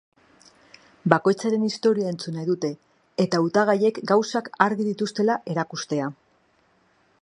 [1.13, 2.73] Bakoitzaren historia entzun nahi dute,
[3.27, 6.11] eta hautagaiek gauzak argi dituztela erakustea.